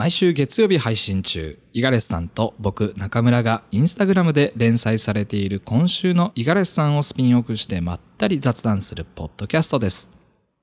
[0.00, 10.10] 毎週月曜日配信中、五十嵐さんと僕、中村がインスタグラムで連載されている今週の五十嵐さんをスピンオフしてまったり雑談するポッドキャストです。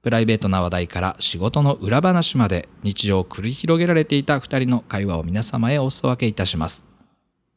[0.01, 6.83] プライベートな話題から仕事の裏話まで日常を繰り広げられていた二人の会話を皆様へお裾分けいたします。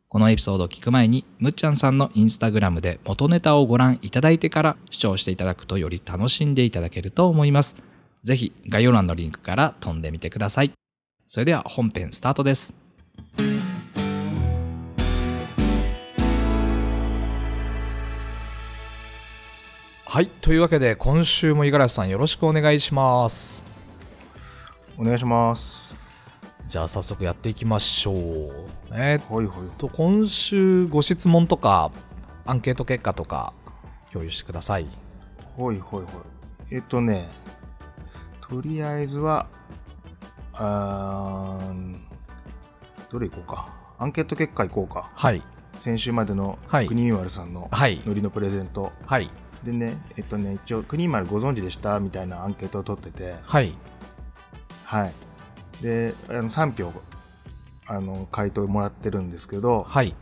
[0.08, 7.82] このエピソードを聞く前に、むっちゃんさんのインスタグラムで元ネタをご覧いただいてから視聴していただくとより楽しんでいただけると思います。
[8.22, 10.79] ぜひ概要欄のリンクから飛んでみてください。
[11.32, 12.74] それでは本編スタートです。
[20.06, 23.64] はい、というわけで今週も五十嵐さんよろしくお願いします。
[24.98, 25.94] お願いします。
[26.66, 28.16] じゃあ早速やっていきましょう。
[28.90, 29.70] えーっほいほい。
[29.78, 31.92] と、今週ご質問とか
[32.44, 33.52] アンケート結果とか
[34.10, 34.88] 共有してください。
[35.56, 36.74] ほいほいほい。
[36.74, 37.28] えっとね、
[38.48, 39.46] とりあえずは、
[40.62, 41.98] あー
[43.10, 43.74] どれいこうか。
[43.98, 45.10] アンケート結果いこうか。
[45.14, 48.92] はい、先週までのはい国見丸さんのはい、ノリのプレゼント。
[49.06, 49.30] はい、
[49.64, 53.74] でね、えっとね、一応、国見丸ご存知でしたみたいなアンケートを取ってて、はい、
[54.84, 55.12] はい。
[55.82, 56.92] で、あの3票、
[57.86, 60.14] あの、回答もらってるんですけど、はい、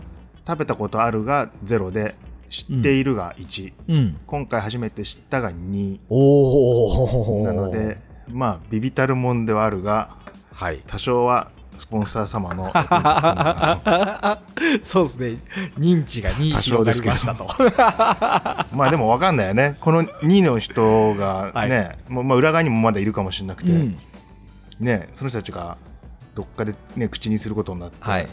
[0.46, 2.14] 食べたことあるが0で、
[2.48, 3.72] 知っているが1。
[3.88, 4.20] うん。
[4.26, 6.00] 今回初めて知ったが2。
[6.08, 7.44] おお。
[7.44, 10.16] なので、まあ、ビビたるもんではあるが、
[10.58, 10.82] はい。
[10.88, 12.72] 多少はスポンサー様の
[14.82, 15.38] そうですね。
[15.78, 17.44] 認知が2多少ですけどましたと。
[17.44, 17.54] と
[18.76, 19.76] まあでも分かんないよね。
[19.80, 23.96] この2の人がはいね、もうまあ裏側にもまだいるかもしれなくて、うん
[24.80, 25.76] ね、その人たちが
[26.34, 28.28] どっかで、ね、口にすることになって、はい。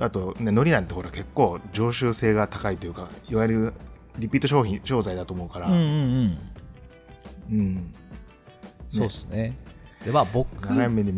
[0.00, 3.74] あと、ね、海苔なんてほら結構常習性が高いというか、いわゆる
[4.18, 6.38] リピート商品、商材だと思うから、うんうんうん。
[7.52, 7.94] うん
[8.88, 9.58] そうですね。
[10.04, 10.48] でまあ僕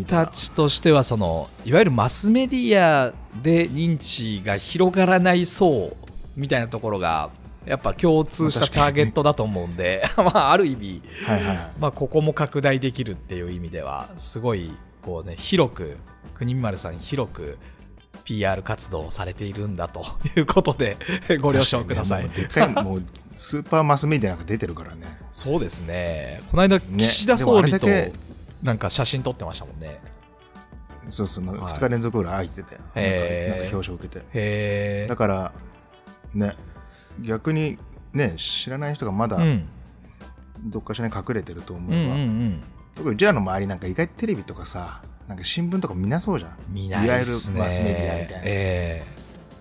[0.07, 5.97] たちとしてはそのいわゆるマスメディアで認知が広がらない層
[6.37, 7.31] みたいなところが
[7.67, 11.57] やっぱ共通したターゲットだと思うんで、 まあある意味はいはい。
[11.79, 15.99] まあここも拡大できるっていう意味ではすごいこうね広く
[16.35, 17.59] 国丸さん広く
[18.25, 20.05] PR 活動をされているんだと
[20.37, 20.97] いうことで
[21.41, 22.25] ご了承ください。
[22.25, 23.03] ねでかい、もう
[23.37, 25.03] スーパーマスメディアなんか出てるからね。
[25.31, 26.41] そうですね。
[26.51, 27.87] この間岸田総理と
[28.63, 30.01] なんか写真撮ってましたもんね。
[31.09, 33.01] そうそう、はい2日連続ぐらい空いてて、なんか
[33.59, 35.07] なんか表彰を受けて。
[35.07, 35.53] だから、
[36.35, 36.57] ね、
[37.21, 37.79] 逆に
[38.13, 39.69] ね、知らない人がまだうん
[40.63, 42.61] どっかしらに隠れてると思うんうんうん。
[42.95, 46.57] 特にうちらの周りなんか意外とテレビとかさ、なんか新聞とか見なそうじゃん。
[46.69, 47.57] 見ないですね。
[47.57, 49.05] いわゆるマスメディアみたいなえ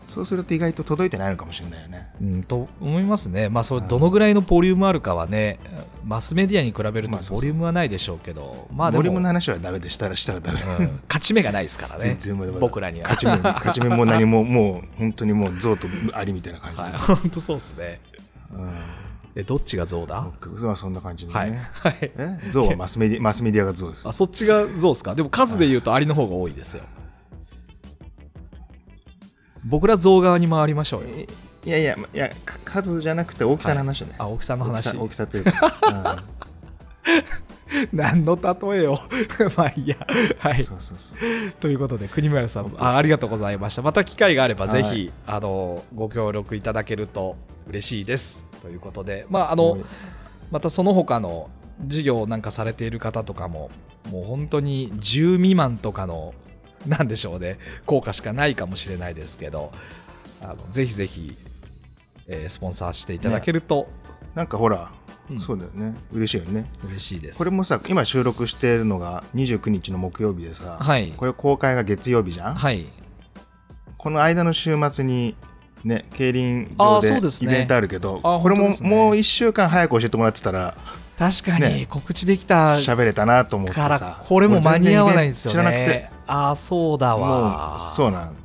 [0.10, 2.10] そうすると意外と届いてないのかもしれないよね。
[2.22, 3.48] えうん、と思いますね。
[3.48, 5.60] まあ、それうんどのぐらいのボリュームあるかはね、
[6.04, 10.60] マスメディアに比べるとボリュームはないでしょうけど、まあボリュームの話はダメでしたらしたらダメ。
[10.60, 12.18] うん勝ち目がないですからね
[12.60, 13.10] 僕らには。
[13.10, 18.02] 勝ち目勝ち目も何ももう本当にもう象とアリみたいな感じで、はい、本当そうですね。
[18.54, 18.72] うん
[19.36, 20.22] え、どっちが象だ？
[20.22, 21.52] 僕はそんな感じでね、はい。
[21.52, 22.12] はい。
[22.18, 22.40] え？
[22.50, 25.14] 象はマスメディマスメディアが象ですあ、そっちが象ですか？
[25.14, 26.84] でも数で言うとアリの方が多いですよ。
[29.66, 31.08] 僕ら象側に回りましょうよ。
[31.18, 31.28] え
[31.66, 34.90] いやいやいやか数じゃなくて大きさの話ね、あ、大きさの話。
[34.90, 35.04] 大きさ。
[35.04, 36.24] 大きさというか、
[37.92, 39.00] 何の例えを？
[39.58, 39.98] まあいいや。
[40.40, 40.60] はい。
[40.60, 40.64] うん、。
[40.64, 41.52] そうそうそう。
[41.60, 43.82] ということで国村さんあありがとうございました。
[43.82, 47.36] また機会があればぜひ、はいあのご協力いただけると
[47.68, 48.46] 嬉しいです。
[48.62, 49.78] ということでまああの
[50.52, 51.50] またその他の
[51.86, 53.70] 事業なんかされている方とかも
[54.12, 56.34] もう本当に10未満とかの
[56.88, 57.58] なんでしょうね。
[57.86, 59.72] 効果しかないかもしれないですけど。
[60.42, 61.36] あのぜひぜひ、
[62.28, 63.90] えースポンサーしていただけると、
[64.36, 64.92] なんかほら、
[65.30, 65.40] うん。
[65.40, 65.96] そうだよね。
[66.12, 66.72] 嬉しいよね。
[66.86, 67.38] 嬉しいです。
[67.38, 71.12] これもさ今収録してるのが29日の木曜日でさ、はい。
[71.12, 72.88] これ公開が月曜日じゃん、はい。
[73.98, 75.36] この間の週末に
[75.84, 77.08] ね競輪あ場で
[77.42, 78.78] イベントあるけどあこれも、ね。
[78.82, 80.78] もう1週間早く教えてもらってたら
[81.18, 85.70] 確かにね告知できた喋れたなと思ってからさこれも間に合わないんですよね。
[85.70, 87.78] 知らなくてああ、そうだもわ。
[87.80, 88.36] うそうなん。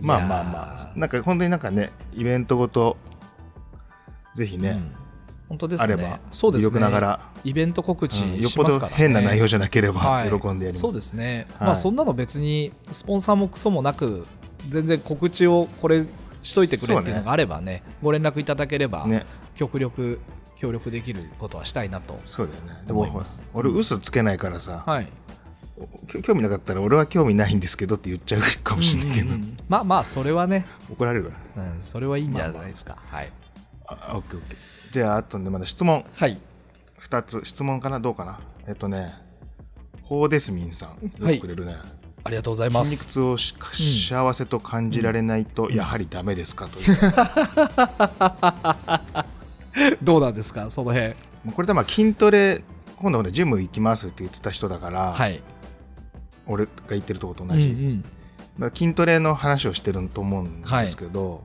[0.00, 0.92] まあまあまあ。
[0.94, 2.96] なんか本当になんかねイベントごと
[4.34, 4.92] ぜひね、うん。
[5.48, 5.94] 本当ですね。
[5.94, 6.64] あればそうですね。
[6.64, 10.40] よくながら、イベント告知しうんよっぽど変な内容じゃなければはい。
[10.40, 11.46] 喜んでやります、そうですね。
[11.58, 11.66] はい。
[11.68, 14.26] まあそんなの別にスポンサーもクソもなく
[14.68, 16.04] 全然告知をこれ
[16.42, 19.24] しといてくれっていうのがあればねご連絡いただければ、ね。
[19.54, 20.20] 極力
[20.56, 22.18] 協力できることはしたいなと。
[22.24, 22.82] そうだよね。
[22.86, 23.44] でもほら思います。
[23.54, 25.08] 俺嘘つけないからさ、はい。
[26.08, 29.58] き興味なかったら俺は興味ないんですけどって言っちゃうかもしれないけど、うんうんうん。
[29.68, 32.98] まあまあそれはね、怒られるからうん、それはいいんじゃないですか。
[33.10, 33.32] はい。
[33.86, 34.58] あオッケーオッケー。
[34.92, 36.04] じゃああとねまだ質問。
[36.14, 36.38] はい。
[37.00, 37.40] 2つ。
[37.44, 38.40] 質問かなどうかな。
[38.66, 39.12] えっとね
[40.02, 40.90] ホーデスミンさん
[41.22, 41.34] はい。
[41.34, 41.76] よくくれるね、
[42.22, 43.54] ありがとうございま筋肉す痛をし
[44.08, 46.68] 幸せと感じられないとやはりダメですか？
[46.68, 46.96] という、
[50.02, 50.70] どうなんですか？
[50.70, 51.14] その辺。
[51.54, 52.62] これでまあ筋トレ
[52.96, 55.42] 今度ねジム行きますって言ってた人だから、はい
[56.46, 58.04] 俺が言ってるとこと同じ、うんうん。
[58.58, 61.42] まあ筋トレの話をしてると思うんですけど、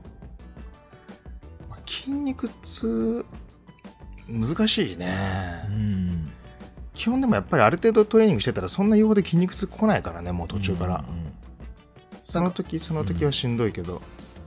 [1.68, 3.24] まあ筋肉痛
[4.28, 5.16] 難しいね、
[5.68, 6.30] うん。
[6.94, 11.32] 基本でもやっぱりある程度トレーニングしてたらそんな用語で筋肉痛来ないからねもう途中から、うんうん
[12.22, 14.00] その時その時はしんどいけど、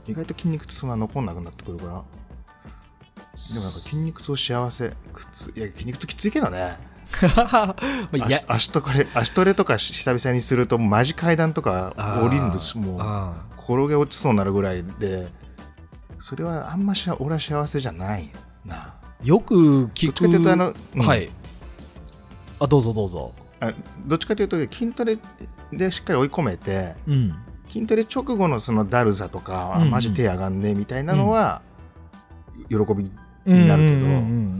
[0.08, 1.90] 意外と筋肉痛は残んなくなってくるから。
[1.90, 2.06] でもなんか
[3.36, 6.78] 筋肉痛幸せ苦痛いや筋肉痛きついけどね
[7.36, 7.76] ま
[8.14, 12.78] あいや足足トレ足トレとか久々にするとマジ階段とか降りるんです。
[12.78, 15.32] もうあ転げ落ちそうになるぐらいで。
[16.24, 18.30] それはあんまし俺は幸せじゃない
[18.64, 18.96] な。
[19.22, 21.02] ーよくどっ聞くちかというとあの、うん。
[21.02, 21.30] はい。
[22.62, 23.34] あどうぞどうぞ。
[23.60, 23.74] あ
[24.06, 25.18] どっちかというと筋トレ
[25.74, 27.36] でしっかり追い込めてうん。
[27.68, 29.92] 筋トレ直後のそのだるさとか、あうんうん。
[29.92, 31.62] マジ手上がんねえみたいなのは、
[32.70, 33.12] 喜び
[33.46, 34.53] になるけど、うんうんうん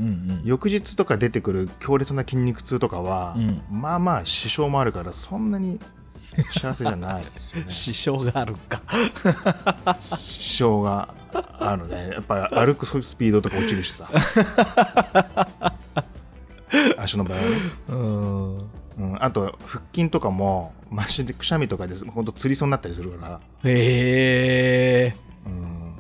[0.44, 3.62] 翌日とか出てくる強烈な筋肉痛とかは、うん。
[3.70, 5.80] まあまあ支障もあるからそんなに
[6.50, 7.72] 幸せじゃないですよね。
[7.72, 8.82] 支障があるか。
[10.18, 11.14] 支障が
[11.60, 12.10] あるね。
[12.14, 14.10] やっぱ歩くスピードとか落ちるしさ。
[16.98, 17.58] 足の場合はね、
[17.90, 18.56] うん。
[18.56, 25.16] うん、あと腹筋とかもマジでくしゃみとかでほんとつりそうになったりするから、へえ。
[25.46, 25.96] うん、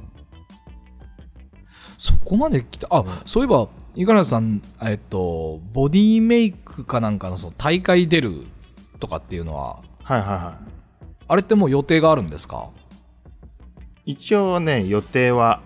[1.98, 2.88] そこまで来た。
[2.92, 8.46] あ、そういえば五十嵐さんえっとボディメイクかなんかのその大会出る
[9.00, 10.72] とかっていうのははいはいはい。
[11.28, 12.70] あれってもう予定があるんですか？
[14.06, 15.62] 一応ね予定は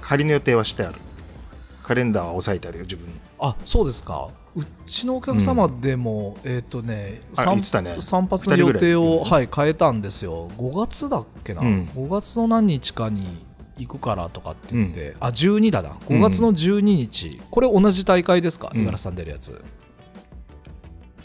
[0.00, 0.98] 仮の予定はしてある。
[1.82, 3.14] カレンダーは押さえてあるよ自分に。
[3.40, 4.28] あそうですか。
[4.54, 7.96] うちのお客様でも、えっ、とねあ散言ってたね。
[8.00, 10.46] 散髪の予定を、二人ぐらはい、変えたんですよ。
[10.58, 11.88] 5月だっけな、うん。
[11.94, 13.44] 5月の何日かに
[13.78, 15.90] 行くからとかって言って、あ12だな。
[16.08, 18.70] 5月の12日、これ同じ大会ですか？
[18.74, 18.80] うん。
[18.80, 19.64] 五十嵐さん出るやつ、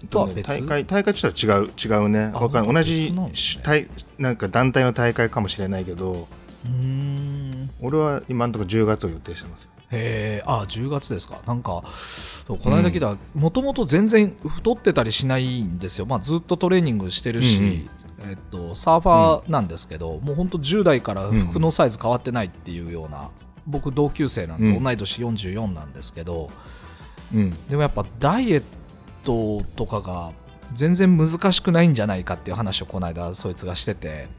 [0.10, 0.48] とは別？
[0.48, 2.32] 大会大会としては違う違うね。
[2.34, 6.28] あわかん同じ別なんか団体の大会かもしれないけど。
[6.66, 7.70] うーん。
[7.80, 9.70] 俺は今のところ10月を予定してますよ。
[9.90, 11.40] へえあ10月ですか。
[11.46, 11.84] なんか
[12.46, 17.88] そうこの間聞いたもともと全然太ってたりしないんですよ、まあ、ずっとトレーニングしてるし、
[18.20, 23.30] えっと、サーファーなんですけど、もう本当10代から服のサイズ変わってないっていうような、
[23.68, 24.84] 僕同級生なんで、うん。
[24.84, 26.50] 同い年44なんですけど
[27.34, 27.52] うん。
[27.68, 28.64] でもやっぱダイエッ
[29.24, 30.32] トとかが
[30.74, 34.30] 全然難しくないんじゃないかっていう話をこの間そいつがしてて。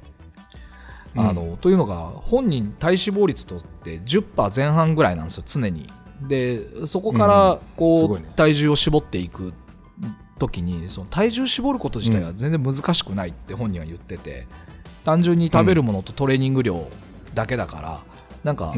[1.16, 5.90] あのというのが本人体脂肪率とって10%前半ぐらいなんですよ常に。
[6.28, 9.52] でそこからこう、体重を絞っていく
[10.38, 14.46] 時にその体重絞ること自体は全然難しくないって本人は言ってて
[15.04, 16.88] 単純に食べるものとトレーニング量
[17.34, 18.00] だけだから、
[18.44, 18.74] なんか、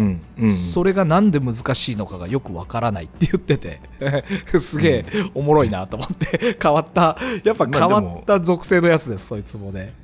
[0.47, 3.81] それがなんで難しいのかがよくわからないって言ってて
[4.59, 5.05] すげえ
[5.35, 9.95] おもろいなと思って 変わったやっぱ変わった属性のやつです、そいつもね。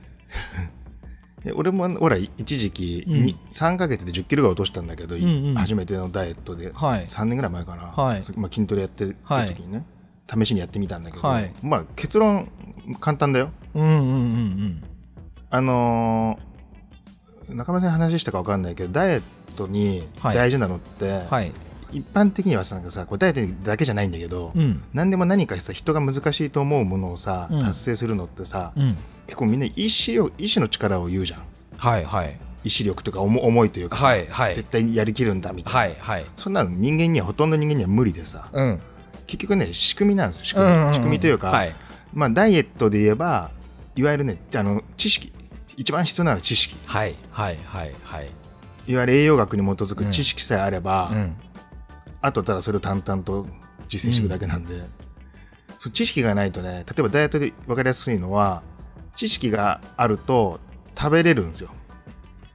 [1.44, 3.22] え俺もほら一時期うん。
[3.22, 7.02] に、3か月で1 0キロが落としたんだけど、んうん初めてのダイエットで、はい。
[7.02, 8.22] 3年ぐらい前かな、はい。
[8.36, 9.84] まあ、筋トレやってる時にね、
[10.28, 11.52] 試しにやってみたんだけど、はい。
[11.62, 12.50] まあ結論
[13.00, 13.50] 簡単だよ。
[13.74, 14.82] うんうんうんうん。
[15.50, 16.46] あのー
[17.54, 19.22] 中村さんに話したか分かんないけどダイエッ
[19.56, 20.36] トにはい。
[20.36, 21.52] 大事なのって、はい。
[21.92, 24.82] 一般的にはさなんかさこれダイエットだけじゃないんだけど、うん。
[24.92, 27.60] 何でも何かさ人が難しいと思うものをさ、うん。
[27.60, 28.96] 達成するのってさ、うん。
[29.26, 31.42] 結構みんな意志力意志の力を言うじゃん。
[31.76, 32.36] はいはい。
[32.64, 34.54] 意志力とか思思いというかさ、はいはい。
[34.54, 36.26] 絶対にやりきるんだみたいな、はいはい。
[36.36, 38.50] そんなの人間にはほとんど人間には無理でさ。
[38.52, 38.80] うん
[39.26, 40.94] 結局ね仕組みなんですよ仕組み,、うんうんうん。
[40.94, 41.74] 仕組みというか、はい。
[42.12, 43.50] まあ、ダイエットで言えば
[43.94, 45.32] いわゆるねあの知識。
[45.76, 46.74] 一番必要なのは知識。
[46.86, 48.30] はいはいはいはい。
[48.86, 51.36] いわゆる栄養学に基づく知識さえあれば、うん。
[52.22, 53.46] あとただそれを淡々と
[53.88, 54.80] 実践していくだけなんで、
[55.78, 58.62] そう知識がないとね例えばダイエットで分かりやすいのは
[59.14, 60.60] 知識があると
[60.96, 61.70] 食べれるんですよ。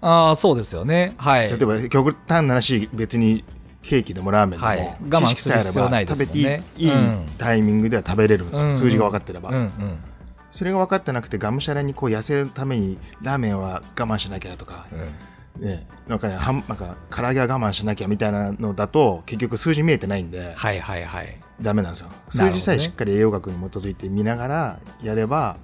[0.02, 1.14] ああそうですよね。
[1.18, 1.48] はい。
[1.50, 3.44] 例えば極端な話別に
[3.82, 4.80] ケーキでもラーメンでも、はい。
[4.80, 6.58] 我慢知識さえあれする必要ないばですもんね。
[6.60, 6.92] 食べていい,、
[7.38, 9.52] タイミングでは食べれるんですよ、数字が分かってれば、
[10.50, 15.66] それが分かってなくてがむしゃらにこう痩せるためにラーメンは我慢しなきゃとか、うん。
[15.66, 21.40] ね、なんかねはんなんか唐揚げは我慢しなきゃみたいなのだと結局数字見えてないんではいはいはい。
[21.62, 22.10] ダメなんですよ。
[22.30, 22.52] 数ね。
[22.52, 25.58] 字さえしっかり栄養学に基づいて見ながらやれば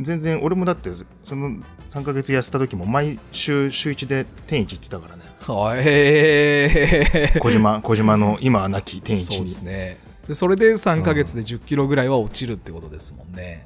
[0.00, 0.90] 全然俺もだって
[1.22, 1.48] その
[1.88, 5.22] 3ヶ月痩せた時も毎週週1で天一行ってたからね
[5.76, 9.98] へえ小島小島の今は亡き天一そうにですね。
[10.26, 13.64] でそれで3か月で1 0キロぐらいは落ちるってことですもんね、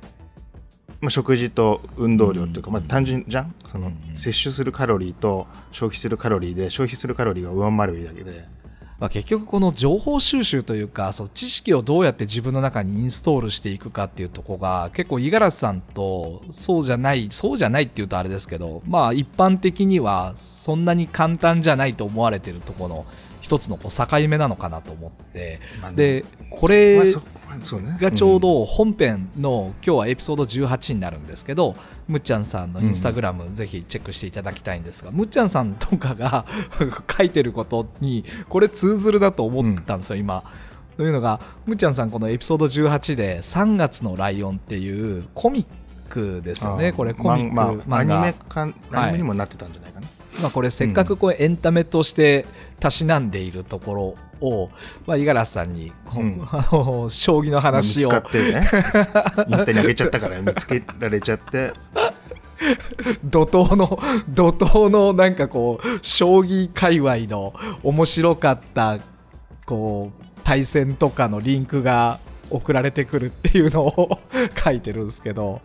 [1.01, 2.75] まあ、食事と運動量っていうか、うん。
[2.75, 3.55] まあ、単純じゃん？
[3.65, 4.15] その、うん。
[4.15, 8.45] 摂取するカロリーと消費するカロリーで消費するカロリーが上回るだけで
[9.00, 23.07] まあ、結局この情報収集というかその知識をどうやって自分の中にインストールしていくかっていうとこが結構五十嵐さんとそうじゃないそうじゃないっていうとあれですけどまあ一般的にはそんなに簡単じゃないと思われてるところの
[23.40, 25.61] 一つのこう境目なのかなと思って。
[25.94, 27.00] でこれ
[28.00, 31.75] がちょうど本編の今日はエピソード18になるんですけど
[32.09, 36.44] むっちゃんさんのインスタグラムぜひチェックしていただきたいんですが、むっちゃんさんとかが
[37.16, 40.44] 書いてることにこれ通ずるなと思ったんですよ、今。
[40.97, 46.92] というのがむっちゃんさんこのエピソード18で「3月のライオン」っていうコミックですよね。
[46.92, 50.06] これコミック、まあまあ、アニメかアニメにもなってたんじゃないかな、
[50.42, 52.44] まあ、これせっかくこうエンタメとして
[52.81, 53.95] たしなんでいるとこ
[54.41, 54.71] ろを、
[55.07, 56.43] まあ、五十嵐さんにこう、うん。
[56.51, 58.09] あの将棋の見話を。
[58.09, 58.69] つかってね。
[59.49, 61.73] インスタに上げちゃったから見つけられちゃって。
[63.25, 68.99] 怒涛の怒涛のなんかこう将棋界隈の面白かった
[69.65, 72.19] こう対戦とかのリンクが
[72.50, 74.19] 送られてくるっていうのを
[74.62, 75.61] 書いてるんですけど。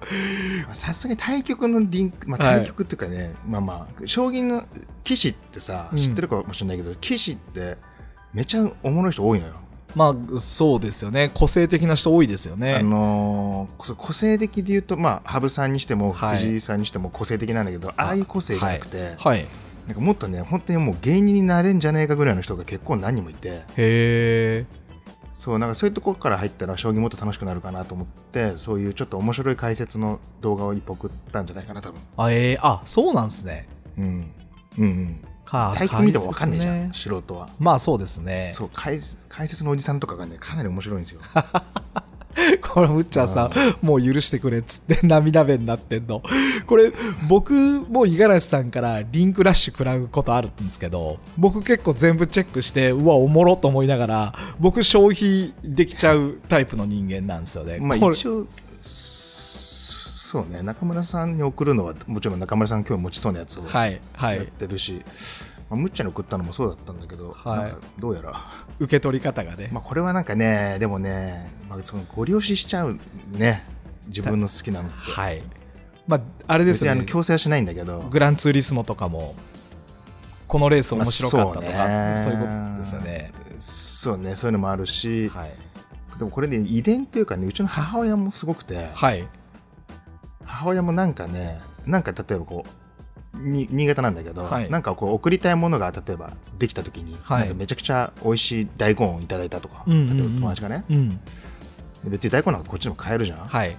[0.73, 2.55] さすがに対局のリンク、まあ、はい。
[2.57, 4.63] 対局っていうかね、まあまあ将棋の
[5.03, 5.97] 棋士ってさうん。
[5.97, 7.77] 知ってるかもしれないけど、棋士って
[8.33, 9.53] めちゃおもろい人多いのよ、
[9.95, 11.31] まあそうですよね。
[11.33, 16.37] 個性的な人多いですよね、あのー個性的で言うとまあ羽生さんにしてもはい。
[16.37, 19.45] 藤井さんにしても個性的なんだけど、ああいう個性じゃなくて、はい。
[19.87, 23.49] なんかもっとね本当にもう芸人になれんじゃねえかぐらいの人が結構何人もいて。
[23.49, 24.65] へえ
[25.35, 31.99] そうなんかそういうところから入ったら将棋もっと楽しくなるかなと思ってそういうちょっと面白い解説の動画を一歩送ったんじゃないかな多分。
[32.15, 33.67] あえー、あそうなんですね。
[33.97, 34.31] うん。
[34.77, 35.21] うんうん。
[35.43, 36.91] か対局見ても分かんないじゃん、ね。
[36.93, 37.49] 素人は。
[37.59, 38.47] まあそうですね。
[38.53, 41.19] そう解解説のおじさんとかがねかなり面白いんですよ
[42.61, 43.49] これむっちゃんさ
[43.81, 46.21] もう許してくれっつって涙目になってんの。
[46.65, 46.91] これ
[47.27, 57.79] 僕も五十嵐さんからリンクラッシュ食らうことあるんですけど僕結構全部チェックしてうわおもろと思いながら僕消費できちゃうタイプの人間なんですよね。
[57.79, 58.45] まあ一応
[58.81, 60.61] そそうね。
[60.63, 65.01] 中村さんに送るのはもちろん中村さん今日持ちそうなやつをはいはやっいてるし、
[65.69, 67.73] まあ、むっちゃんに送ったのもそうだったんだけど、はい。
[67.99, 68.33] どうやら、
[68.79, 72.97] 受け取り方がね、まあ、これはなんかねでもね、まあ、そのご利用ししちゃう
[73.31, 73.65] ね
[74.07, 75.41] 自分の好きなのって、はい。
[76.07, 78.01] まああれです別にあのね強制はしないんだけど。
[78.01, 79.35] グランツーリスモとかも
[80.47, 83.31] このレース面白かったとか、まあそううねうことですよね。
[83.57, 85.53] そうねそういうのもあるし、はい。
[86.19, 88.85] でもこれね遺伝というかねうちの母親もすごくて。
[88.93, 89.27] はい。
[90.43, 92.84] 母親もなんかねなんか例えばこう
[93.37, 94.69] に新潟なんだけど、はい。
[94.69, 97.39] なんかこう送りたいものが例えばできた時に、はい。
[97.41, 100.17] なんかめちゃくちゃ美味しい大根をいただいたとか、うんうんうん。
[100.17, 100.85] 例えば友達がね。
[100.89, 101.19] うん。
[102.05, 103.75] 別に大根なんかこっちでも買えるじゃん、はい。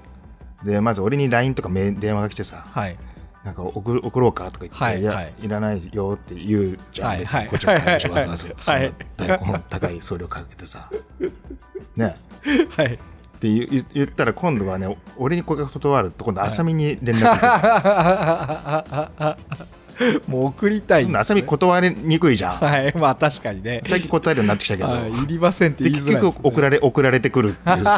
[0.64, 2.96] でまず俺に LINE とかメ電話が来てさはい。
[3.44, 5.24] なんか送る送ろうかとか言って、いや、はい。
[5.26, 7.48] はいいらないよって言うじゃん、はい別にはい。
[7.48, 8.14] こっちも買えるしはい。
[8.14, 10.90] わざわざそんはない大根高い送料かけてさ。
[11.94, 12.16] ね。
[12.76, 12.98] はい
[13.36, 17.34] って言ったら今度はね俺にこれが断ると今度浅見に連絡。
[17.34, 17.38] 来
[19.98, 22.56] て、もう送りたいんです、今度浅見ね、断りにくいじゃん。
[22.56, 23.82] はいまあ確かにね。
[23.84, 27.84] 最近答えるようになってきたけど、はいいりませんってで言いづらいね、結局送られ送られてくるっていう。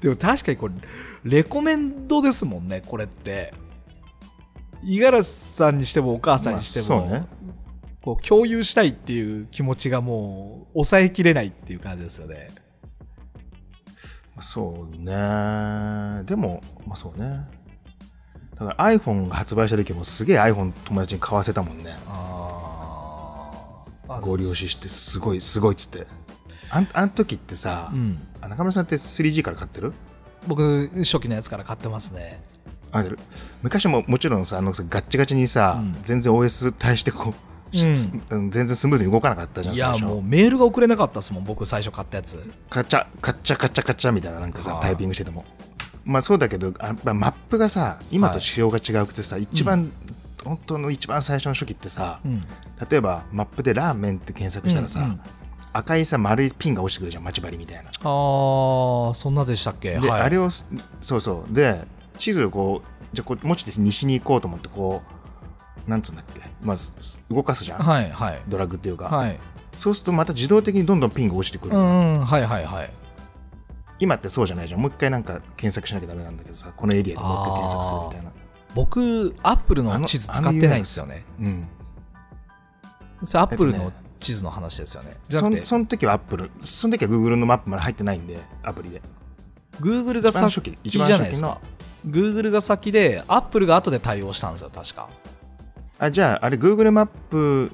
[0.00, 0.74] でも確かにこれ
[1.24, 3.52] レコメンドですもんねこれって。
[4.84, 7.26] 五十嵐さんにしてもお母さんにしても、まあそうね
[8.02, 12.50] こう共有したいっていう気持ちがもう抑えきれないっていう感じですよね。
[14.40, 16.24] そうね。
[16.24, 17.48] でもまあそうね。
[18.58, 21.96] だから iPhone が発売した時もすげえ iPhone 友達に買わせたもんね。
[22.08, 26.06] ああご利用ししてすごいすごいっつって。
[26.70, 28.18] あんあん時ってさ、うん。
[28.40, 29.92] あ中村さんって 3G から買ってる？
[30.48, 32.42] 僕初期のやつから買ってますね。
[32.90, 33.04] あ
[33.62, 35.96] 昔ももちろんさあのさガッチガチにさ、うん。
[36.02, 37.34] 全然 OS 対してこう、し
[37.72, 38.50] うん。
[38.50, 42.42] 全然スムーズに動かなかったじゃんいやもうメールが送れなかったですもん僕最初買ったやつ。
[42.70, 45.44] カチャカチャカチャカチャみたいななんかさタイピングしてても。
[46.04, 49.92] まあそうだけどあやっぱマップがさ今と仕様が違うくてさ、一番、
[50.44, 52.40] 本当の一番最初の初期ってさ、うん。
[52.90, 55.20] 例えばマップでラーメンって検索したらさ、うんうん。
[55.72, 57.90] 赤いさ丸いピンが落ちてくるじゃん待ち針みたいな。
[58.00, 59.92] あーそんなでしたっけ？
[59.92, 60.66] で、はい、あれをす
[61.00, 61.54] そうそう。
[61.54, 61.84] で
[62.16, 65.21] 地図をこうじゃあこうもうちょっと西に行こうと思ってこう
[65.86, 66.40] なんつうんだっけ？
[66.62, 68.42] まずす動かすじゃん、はいはい。
[68.48, 69.38] ドラッグっていうか、はい。
[69.76, 72.24] そうするとまた自動的にどんどんピンが落ちてくる、うんうん。
[72.24, 72.90] はいはいはい。
[73.98, 74.80] 今ってそうじゃないじゃん。
[74.80, 78.32] もう一回なんか検索しなきゃダメなんだけどさこのエリアでもう一回検索するみたいな。
[78.74, 81.24] 僕アップルの地図使ってないんですよね。
[81.40, 81.68] うん。
[83.24, 85.16] それアップルの地図の話ですよね。
[85.28, 89.02] じゃなくてそんその時はアップルその時は Google のマップまで入ってないんでアプリで。
[89.80, 91.60] Google が一番初先期じゃないですか。
[92.06, 95.08] Google が先で Apple が後で対応したんですよ確か
[96.02, 97.70] あじゃああれ Google マップ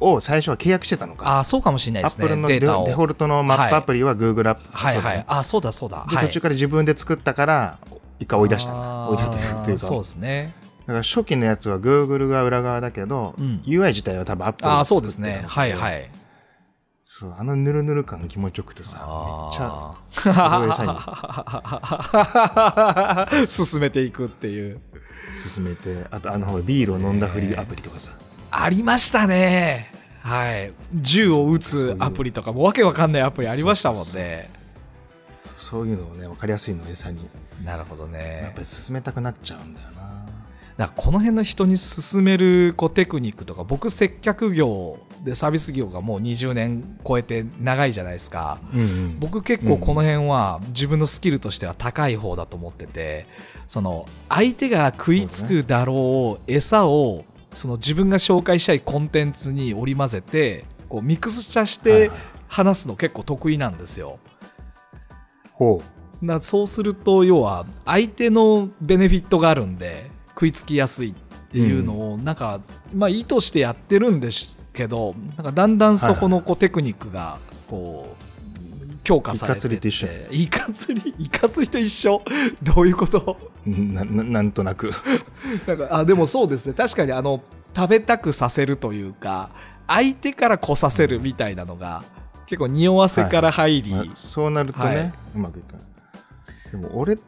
[0.00, 1.28] を最初は契約してたのか。
[1.28, 2.24] ああそうかもしれないですね。
[2.24, 5.16] Apple のデデフォルトのマップアプリは Google アップ、はいそうだね。
[5.16, 6.06] はいあそうだそうだ。
[6.08, 6.26] で、はい。
[6.26, 7.78] 途中から自分で作ったから
[8.18, 9.86] 一回追い出したんあだー追い出したっていうか。
[9.86, 10.54] そうですね。
[10.86, 13.62] だから初期のやつは Google が裏側だけど、うん。
[13.66, 16.10] UI 自体は多分 Apple がああそう作ってたのですねはいはい。
[17.04, 19.06] そうあのヌルヌル感が気持ちよくてさめっ
[19.52, 20.32] ちゃあそれ
[20.66, 20.92] を餌に。
[23.42, 24.80] ー 進めていくっていう
[25.32, 28.12] 進めてあとあのビールを飲んだふりアプリとかさ、
[28.50, 29.92] ありましたね。
[30.22, 30.72] はい。
[30.94, 34.50] 銃を撃つアプリとかもわけわかんないアプリありましたもんね。
[35.56, 37.26] そういうのをね分かりやすいのを餌に。
[37.64, 40.00] なるほどやっねぱり進めたくなっちゃうんだよな。
[40.76, 48.58] だからこの辺の人に勧めるこうテクニックとか僕接客業でサービス業がもう20年超えて長いじゃないですか。
[48.72, 49.18] うんうん。
[49.20, 53.26] 僕結構この辺は自分のスキルとしては高い方だと思ってて
[53.70, 62.10] その相手が食いつくだろう餌をその自分が紹介したいコンテンツに織り交ぜてこうミックス化して
[62.48, 64.18] 話すの結構得意なんですよ。
[65.52, 65.80] ほ
[66.20, 71.14] なそうすると要は相手のベネフィットがあるんで食いつきやすいっ
[71.52, 72.60] ていうのをなんか、
[72.92, 78.30] まあ意図してやってるんですけどなんかだんだんそこのこうテクニックがこう
[79.04, 79.88] 強化されてって
[80.32, 81.22] イカ釣りと一緒。
[81.24, 82.22] イカ釣りと一緒？
[82.62, 83.36] どういうこと？
[83.40, 84.90] うなななんとなく。
[85.66, 86.72] なんかあでもそうですね。
[86.72, 87.42] 確かにあの
[87.74, 89.50] 食べたくさせるというか
[89.86, 92.02] 相手から来させるみたいなのが、
[92.46, 95.12] 結構匂わせから入り、まあそうなるとね、はい。
[95.36, 95.86] うまくいかない
[96.72, 97.22] でも俺と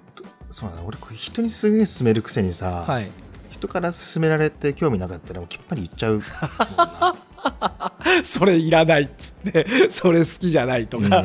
[0.51, 0.83] そうだな。
[0.83, 3.11] 俺人にすげえ勧めるくせにさ、はい、
[3.51, 6.23] 人から勧められて興味なかったらもうきっぱり言っちゃう
[8.25, 11.23] それいらないっつってそれ好きじゃないとか、う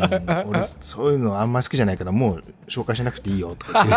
[0.48, 3.92] ん俺そういうのあんま好きじゃないからもう紹介しなくていいよとか言って。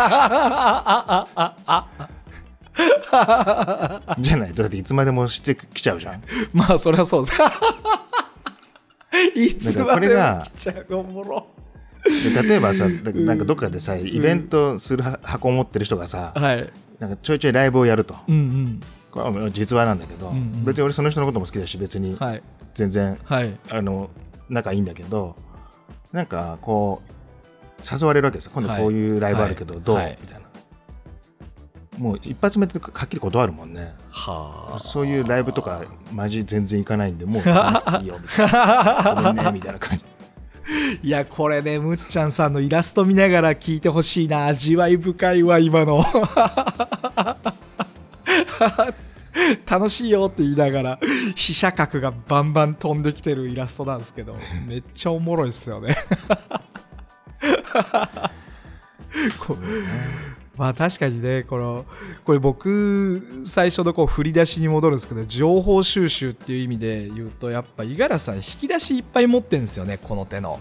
[4.21, 4.53] じゃない？
[4.53, 6.23] だっていつまでもしてきちゃうじゃん。
[6.53, 7.25] まあそれはそう。
[7.25, 7.31] で
[9.33, 10.85] すいつまでもこれが来ちゃう。
[10.95, 11.47] おもろ。
[12.33, 16.71] で例えばさだなんかどっかでさイベントするは箱を持ってる人がさ、はい。
[16.99, 18.15] なんかちょいちょいライブをやると。
[18.27, 18.81] うんうん
[19.51, 20.65] 実話なんだけど、うんうん。
[20.65, 22.43] 別に俺その人のことも好きだし別にはい。
[22.73, 23.57] 全然はい。
[23.69, 24.09] あの
[24.49, 25.35] 仲いいんだけど
[26.11, 27.11] なんかこう
[27.81, 28.51] 誘われるわけですよ。
[28.53, 30.17] 今度こういうライブあるけどどう、はい。
[30.21, 30.51] みたいな。
[31.97, 33.93] もう一発目ではっきり断るもんね。
[34.09, 34.79] はあ。
[34.79, 39.15] そういうライブとかマジ全然行かないんで もういいよみたいな。
[39.15, 40.05] ごめんねみたいな感じ。
[41.03, 44.47] いやこれねむっちゃんさんのイラスト見ながら聞いてほしいな。
[44.47, 46.05] 味わい深いわ今の
[49.69, 50.99] 楽しいよって言いながら
[51.35, 54.35] 飛車角がバンバン飛んできてるイラストなんですけど
[54.67, 55.97] めっちゃおもろいっすよね。
[59.45, 59.57] こ
[60.57, 61.85] まあ確かにねこの
[62.25, 70.59] これ僕最初のこう振り出しに戻るんですけど情報収集っていう意味で言うとやっぱ五十嵐さん引き出しいっぱい持ってるんですよねこの手の。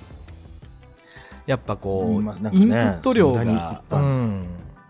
[1.47, 2.23] やっぱこう、
[2.55, 4.40] インプット量が、うん、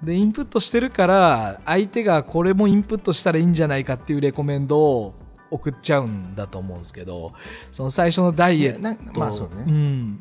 [0.02, 5.14] でインプットしてるから相手がこれもインプットしたらいいんじゃないかっていうレコメンドを
[5.50, 7.32] 送っちゃうんだと思うんですけど
[7.72, 9.64] その最初のダイエットまあそうね。
[9.70, 10.18] ん、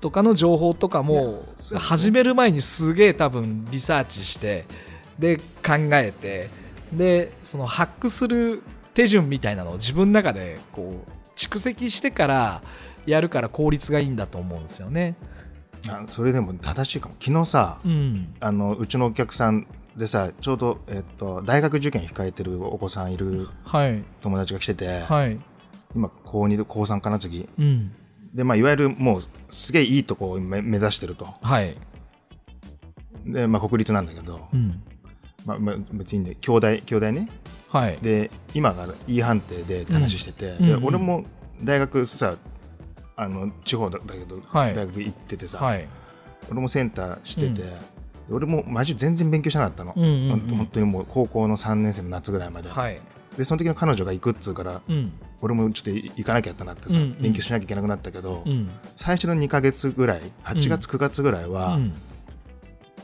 [0.00, 4.66] とかの情報とかいも始める前にすげえ多分リサーチして
[5.18, 6.50] で考えて
[6.92, 12.62] でそのハックする手順みたいなのを自分の中でこう蓄積してから
[13.06, 15.16] やるから効率がいいんだと思うんですよね。
[15.88, 17.14] あそれでも正しいかも。
[17.18, 19.66] 昨日さうん、あのうちのお客さん
[19.96, 24.02] でさちょうど、えっと、大学受験控えてるお子さんいるはい。
[24.20, 25.38] 友達が来てて、はい、
[25.94, 27.48] 今高2で高3かな次。
[27.58, 27.92] うん、
[28.32, 31.26] で、まあ、いわゆるもうすげえいいとこを目目指してると。
[31.42, 31.76] はい、
[33.26, 34.82] で、まあ、国立なんだけど、うん、
[35.44, 37.28] まあまあ、別にね兄弟兄弟ね。
[37.68, 40.66] はい、で今が E 判定で話してて、うん。
[40.66, 41.24] で俺も
[41.62, 42.36] 大学さ
[43.16, 44.74] あの地方だだけど、はい。
[44.74, 45.88] 大学行っててさ、はい、
[46.50, 47.54] 俺もセンターしてて、うん。
[47.54, 47.64] で
[48.30, 50.56] 俺もマジ全然勉強しなかったの、うんうんうん。
[50.56, 53.00] 本当にもう高校の3年生の夏ぐらいまで、はい、
[53.36, 57.18] でその時の彼女が行くっつうからうん、俺もちょっと行かなきゃってなってさ、うんうん。
[57.20, 61.92] 勉強しなきゃいけなくなったけど、うん、最初の2か月ぐらい8月、9月ぐらいは、うん、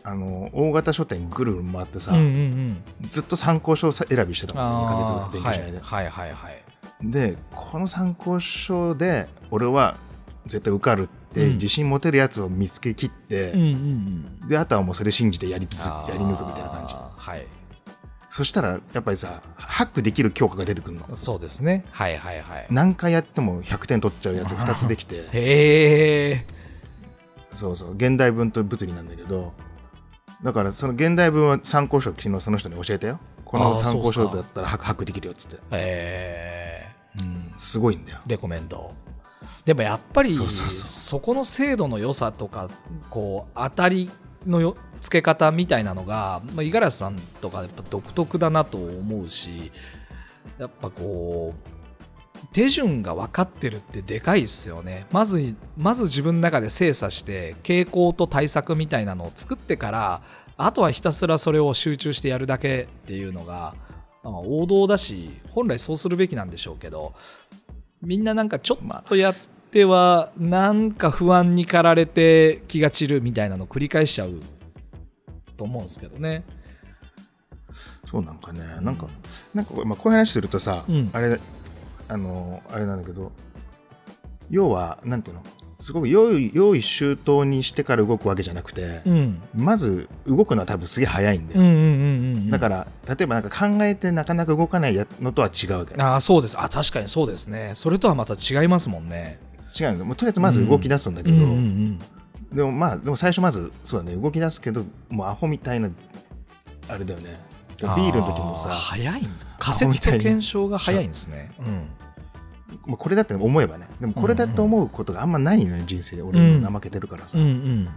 [0.04, 6.62] あの大型書店ぐるぐる回ってさ、うん、うん、ずっと参考書選びしてたもん2か月ぐらい勉強しないで、はい、はい、はい、
[7.02, 9.96] でこの参考書で俺は
[10.46, 11.52] 絶対受かるってうん。
[11.54, 13.68] 自信持てるやつを見つけ切って、うん、うん、
[14.42, 14.48] うん。
[14.48, 16.94] であとはもうそれ信じてやりつつやり抜くみたいな感じ。
[16.94, 17.46] はい。
[18.30, 21.16] そしたらやっぱりさハックできる教科が出てくるの。
[21.16, 21.84] そうですね。
[21.90, 22.66] はいはいはい。
[22.70, 25.16] 何回やっても100点取っちゃうやつが2つできて。
[25.32, 26.46] へえ
[27.50, 27.94] そうそう。
[27.94, 29.52] 現代文と物理なんだけど
[30.42, 33.18] だからその現代文は参考書昨日その人に教えたよ。
[33.44, 36.86] この参考書だったら把握できるよっつって、え
[37.20, 38.18] うん、すごいんだよ。
[38.26, 38.92] ーレコメンド
[39.68, 42.70] でもやっぱりそこの精度の良さとか
[43.10, 44.10] こう当たり
[44.46, 49.70] のよ付け方みたいなのがまあ五十嵐さんとかやっぱ独特だなと思うし
[50.58, 55.04] やっぱこう手順が分かってるってでかいですよね。
[55.12, 60.22] まずまず自分の中で精査して傾向と対策みたいなのを作ってから
[60.56, 63.74] あとはひたすらそれを集中してやるだけっていうのが、
[64.22, 67.12] まあ王道だし本来そうするべきなんでしょうけど
[68.00, 74.40] みんななんかちょっとやってはなんか不安に駆られて気が散るみたいなのを繰り返しちゃう
[75.56, 76.44] と思うんですけどね。
[78.10, 78.60] そうなんかね。
[78.80, 79.08] なんか
[79.52, 81.10] なんかまあ、こういう話するとさ、うん。
[81.12, 81.38] あれ
[82.08, 83.32] あのあれなんだけど
[84.48, 85.42] 要はなんていうの？
[85.80, 89.42] すごく用意用意周到にしてから動くわけじゃなくて、うん。
[89.54, 91.84] まず動くのは多分すげえ早いんだよ、うんうんうんう
[92.46, 96.58] んだから例えばなんか考えてなかなか動かないやのとは違うああそうです。
[96.58, 97.72] あ確かにそうですね。
[97.74, 99.38] それとはまた違いますもんね
[99.80, 100.04] 違うの。
[100.04, 101.98] もうとりあえずまず動き出すんだけど、うんうんうん。
[102.52, 104.16] でもまあでも最初まずそうだね。
[104.16, 105.90] 動き出すけどもうアホみたいな
[106.88, 107.48] あれだよね。
[107.78, 109.28] ビールの時もさ早い
[109.58, 111.52] 仮説と検証が早いんですね。
[112.84, 113.86] もうこれだって思えばね。
[114.00, 116.22] でもこれだと思うことがあんまないのよ人生で。
[116.22, 117.88] 俺うんも怠けてるからさ、うんうん。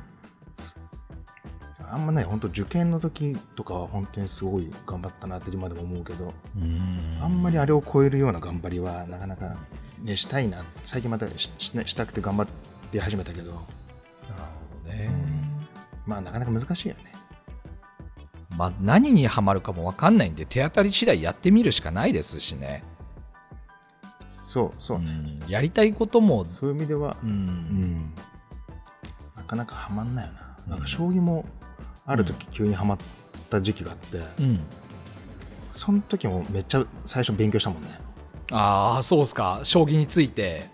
[1.89, 2.23] あんまない。
[2.23, 7.17] 本当受験の時とかは本当にすごい頑張ったなって今でも思うけど、うん。
[7.21, 9.57] あんまりあれを超えるような頑張りはなかなか、
[10.01, 10.63] ね、したいな。
[10.83, 12.47] 最近またしししたくて頑張
[12.91, 13.61] り始めたけど、なる
[14.83, 15.11] ほどね、
[16.05, 17.21] まあなかなか難しいよね。
[18.57, 22.83] まあ、何にはまるかも分かんないんで手当たり次第やってみるしかないですしね。
[24.27, 24.99] そうそう。
[24.99, 25.05] ね、
[25.43, 25.49] うん。
[25.49, 27.31] やりたいことも、そういう意味ではう、うん。
[27.33, 28.13] ん、
[29.35, 30.57] なかなかハマんないよな。
[30.67, 31.45] なんか将棋も
[32.05, 32.97] ある時急にハマっ
[33.49, 34.59] た時期があって、うん。
[35.71, 37.89] その時もめっちゃ最初勉強したもんね
[38.51, 39.59] ああそうですか。
[39.63, 40.69] 将棋について。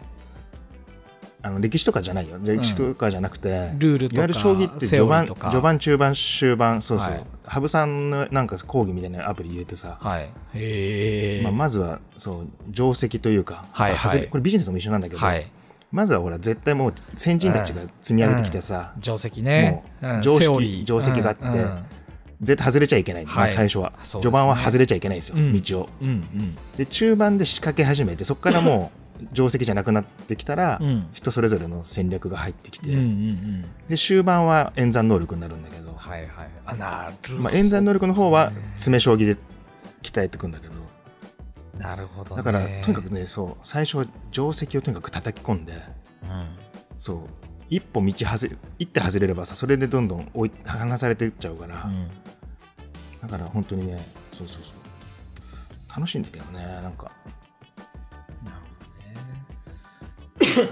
[1.44, 2.38] あの歴史とかじゃないよ。
[2.44, 7.26] 歴史とかじゃなくて、ルールとかいわゆる将棋ってセ序盤序盤中盤終盤そうそう、はい。
[7.46, 10.30] 羽生さんのなんか講義みたいなアプリ入れてさ、はい。
[10.56, 14.28] へえ、まあ、まずはそう定石というか、はいはい。
[14.28, 15.50] これビジネスも一緒なんだけど、はい。
[15.92, 19.84] まずはほら絶対もう先人たちが積み上げてきてさ、定石ね。
[20.02, 20.86] うんもう常識セオリー。
[20.86, 21.86] 定石があってうん
[22.42, 23.44] 絶対外れちゃいけない、まはい。
[23.46, 23.98] あ、最初は、ね。
[24.04, 25.60] 序盤は外れちゃいけないんですよ、うん。
[25.60, 25.90] 道を。
[26.02, 26.24] うん
[26.78, 30.88] で中盤で仕掛け始めてそこからもう 定石じゃなくなってきたら、うん。
[30.88, 33.66] うん人それぞれの戦略が入ってきて、うんうんうん。
[33.88, 36.30] で終盤は演算能力になるんだけど、はいはい。
[36.66, 39.38] あなるほど、まあ、演算能力の方は詰将棋で
[40.04, 40.74] 鍛えていくんだけど。
[41.78, 46.48] なるほど、ね、だからとにかくねそう最初は定石をとにかく叩き込んでうん。
[46.98, 47.18] そう
[47.70, 52.08] 一歩道外れ一手外れればさそれでどんどん追い離されていっちゃうから、うん。
[53.22, 54.00] だから本当にね
[54.32, 54.76] そうそうそう。
[55.90, 57.12] 楽しいんだけどねなんか。
[58.44, 58.58] なる
[60.40, 60.70] ほどね。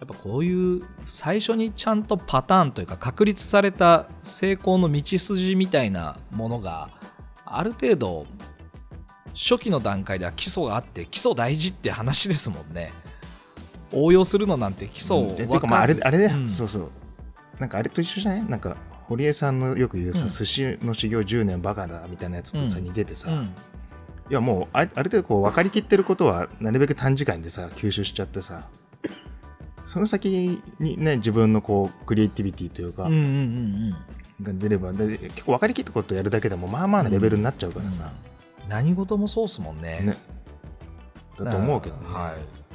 [0.00, 6.90] やっぱこういう最初にちゃんとパターンというか確立された成功の道筋みたいなものが
[7.44, 8.26] ある程度
[9.34, 12.92] 初期の段階では基礎があって基礎大事って話ですもんね
[13.92, 15.36] 応用するのなんて基礎をうん。
[15.36, 16.48] 分かまああれあれね、うん。
[16.48, 16.90] そうそう。
[17.58, 18.44] なんかあれと一緒じゃない？
[18.44, 20.28] なんか堀江さんのよく言うさ、うん。
[20.28, 22.84] 寿司の修行10年バカだみたいなやつとさ、うん。
[22.84, 23.54] 似ててさ、うん
[24.30, 28.68] いやもうあある程度こう分かりきってることはなるべく短時間でさ吸収しちゃってさ。
[29.86, 33.96] その先にね自分のこうクリエイティビティというか、うんうんうんうん。
[34.42, 38.12] が出ればで結構分かりきったことやるだけでもまあまあなレベルになっちゃうからさ、
[38.68, 40.00] 何事もそうっすもんね。
[40.02, 40.18] ね。
[41.38, 42.67] だと思うけどね、はい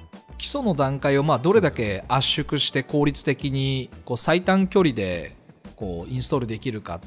[0.43, 5.37] 基礎の段階をまあどれだけ圧縮して効率的にこう最短距離で
[5.77, 6.99] こうインストールできるかっ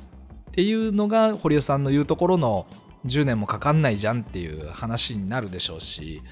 [0.53, 2.67] ていうのが堀江さんの言うところの
[3.05, 6.23] 10年もかかんないじゃんっていう話になるでしょうし、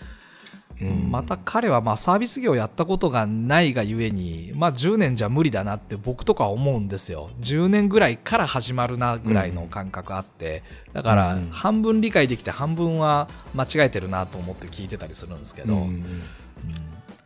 [0.80, 1.10] うん。
[1.10, 7.28] また彼はまあサービス業やったことがないがゆえに、まあ、10年じゃ無理だなって僕とかは思うんですよ。
[7.42, 10.62] 10年ぐらいから始まるなぐらいの感覚あって。
[10.94, 15.80] だからうん半分理解できて半分は間違えてるなと思って聞いてたりするんですけど、うん。
[15.80, 16.22] うん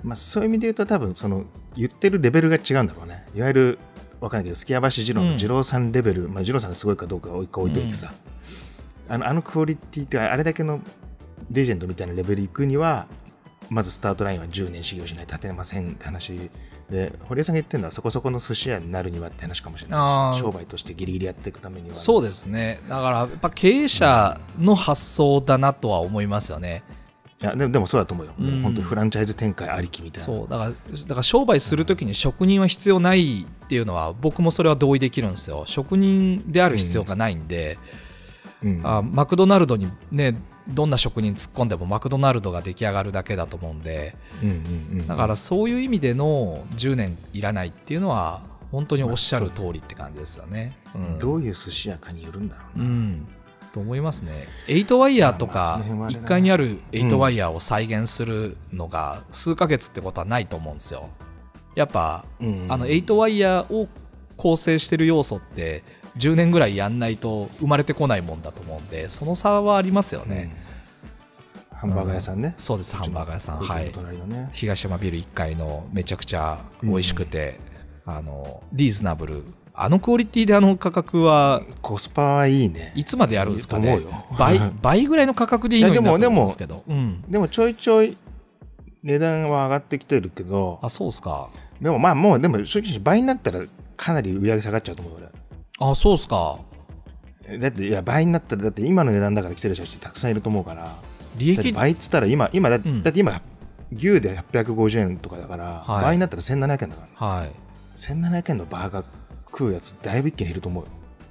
[0.02, 1.44] まあ、そういう意味で言うと多分その
[1.76, 3.26] 言ってるレベルが違うんだろうね。
[3.34, 3.78] いわゆる
[4.20, 5.30] わかんないけど数寄屋橋二郎うん。
[5.30, 8.12] の二郎さんレベル、まあ、二郎さんがすごいかどうかは一回置いといてさ、
[9.08, 10.80] あのあのクオリティってあれだけの
[11.50, 13.06] レジェンドみたいなレベル行くには
[13.70, 16.50] まずスタートラインは10年修行しないと立てませんって話
[16.90, 21.96] で堀江さんが言ってるのはそこそこの寿司屋になるにはって話かもしれないし商売としてギリギリやっていくためには。
[21.96, 22.80] そうですね。
[22.88, 26.82] だからやっぱ経営者の発想だなとは思いますよね
[27.40, 28.62] いやでもでもそうだと思うよ、もううん。
[28.62, 30.26] 本当にフランチャイズ展開ありきみたいな。
[30.26, 30.74] そうだからだ
[31.08, 35.62] から商売するときに職人は必要ないっていうのは僕もそれは同意できるんですよ。
[35.66, 37.78] 職人である必要がないんで、
[38.62, 38.80] うん。
[38.84, 44.16] あマクドナルドにねどんな職人突っ込んでもマクドナルドが出来上がるだけだと思うんで。
[44.42, 50.76] うんうんうんだからそういう意味での10年いらないっていうのは本当におっしゃる通りって感じですよね。
[50.94, 51.18] うん。
[51.18, 53.26] どういう寿司屋かによるんだろううな、ん
[53.78, 54.48] と思いますね。
[54.66, 61.08] 8ワイヤーとかその辺はあれだな1階にある8ワイヤーを再現するのが数ヶ月ってことはないと思うんですよ。
[61.76, 62.66] やっぱうん。
[62.68, 63.88] あの8ワイヤーを
[64.36, 65.84] 構成してる要素って
[66.16, 70.50] 10年ぐらいやんないと生まれてこないもんだと思うんでその差はありますよね。
[71.70, 71.78] うん。
[71.78, 73.58] ハンバーガー屋さんね、そうですハンバーガー屋さん。
[73.58, 73.92] はい。
[74.52, 77.60] 東山ビル1階のめちゃくちゃ美味しくて、
[78.04, 79.44] あのリーズナブル
[79.80, 82.92] あのクオリティであの価格はコスパはいいね。
[82.96, 84.00] いつまでやるんですかね？
[84.36, 86.82] 倍 倍ぐらいの価格でいいのになと思うんですけど。
[86.88, 88.16] うん、でもちょいちょい
[89.04, 91.48] 値段は上がってきてるけどあそうっすか。
[91.80, 93.60] でもまあもうでも正直倍になったら
[93.96, 95.28] かなり売り上げ下がっちゃうと思うよ
[95.78, 96.58] あそうっすか。
[97.46, 100.92] 俺だっていや倍になったらだって今の値段だから来てる人たちたくさんいると思うから。
[101.36, 103.04] 利益倍っつったら今今だ,、うん。
[103.04, 103.40] だって今
[103.92, 106.04] 牛で850円とかだから、はい。
[106.06, 107.50] 倍になったら1700円だから、はい。
[107.96, 109.06] 1700円のバーガー
[109.50, 110.90] 食うやつだいぶ一気に減ると思うよ。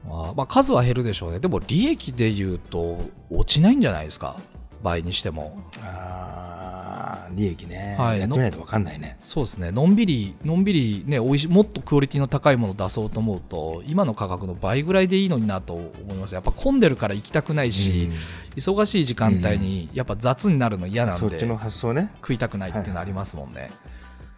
[0.10, 1.40] あまあ数は減るでしょうね。
[1.40, 2.98] でも利益で言うと
[3.30, 4.38] 落ちないんじゃないですか？
[4.82, 5.62] 倍にしても。
[5.84, 8.20] あー利益ね、はい。
[8.20, 9.18] やってみないと分かんないね。
[9.22, 9.72] そうですね。
[9.72, 16.34] のんびりのんびりねおいしもっとクオリティの高いものを出そうと思うと今の価格の倍ぐらいでいいのになと思います。
[16.34, 18.10] やっぱ混んでるから行きたくないし、
[18.56, 22.12] 忙しい時間帯にやっぱ雑になるの嫌なんで、うんそっちの発想ね。
[22.22, 23.70] 食いたくないっていうのありますもんね。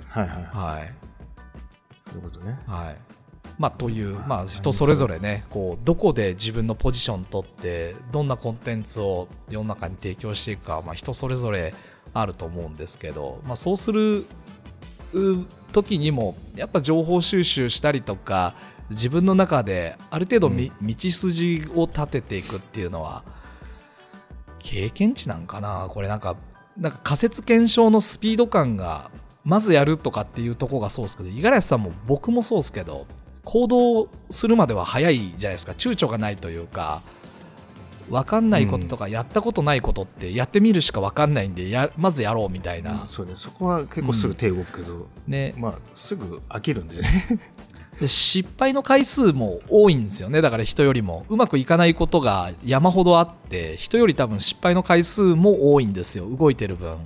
[0.08, 0.44] はいはい。
[0.44, 0.94] はい。
[2.12, 2.58] そういうことね。
[2.65, 2.98] はい
[3.60, 11.76] まあというまあまあ人それぞれねこうどこで自分のポジション取ってどんなコンテンツを世の中に提供していくかまあ人それぞれ
[12.13, 14.26] あると思うんですけどまあそうする
[15.13, 18.56] う時にもやっぱ情報収集したりとか
[18.89, 23.24] 自分の中である程度み、道筋を立てていくっていうのは
[24.58, 25.88] 経験値なんかな？
[25.89, 26.38] これなんか
[26.78, 29.12] なんか仮説検証のスピード感が
[29.43, 33.06] まずやるとかっていうところがそうですけど五十嵐さんも僕もそうですけど
[33.51, 35.71] 行動するまでは早いじゃないですか。
[35.71, 37.01] 躊躇がないというか
[38.07, 43.31] 分かんないこととかやったことないことってやってみるしか分かんないんでやまずやろうみたいな、そうね。
[43.33, 47.09] そこは結構すぐ手動くけど、ね、まあすぐ飽きるんだよね。
[47.99, 50.41] で失敗の回数も多いんですよね。
[50.41, 51.25] だから人よりも。
[51.27, 56.29] うまくいかないことが山ほどあって人より多分失敗の回数も多いんですよ。
[56.29, 56.99] 動いてる分。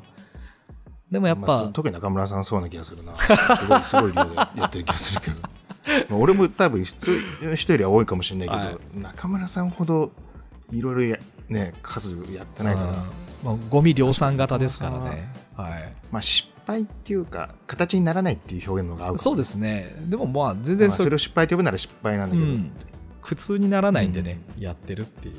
[1.09, 3.15] でもやっまあぱそう特に中村さんそうな気がするな。
[3.15, 5.41] すごいすごい量でやってる気がするけど。
[5.41, 5.62] まあ
[6.11, 8.77] 俺も多分普通の人よりは多いかもしれないけど、はい。
[8.95, 10.11] 中村さんほど
[10.71, 11.19] いろいろや
[11.49, 12.93] ね数やってないから、うん。
[13.43, 15.33] まあゴミ量産型ですからね。
[15.55, 15.91] はい。
[16.11, 19.93] まあ失敗っていうか形にならないっていう表現の方が合うそうですね。
[20.07, 22.71] でもまあ全然それまあそれを失敗と呼ぶなら失敗なんだけど、うん、
[23.21, 25.35] 苦痛にならないんでね、やってるっていう